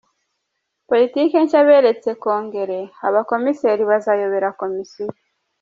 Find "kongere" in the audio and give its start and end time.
2.21-2.79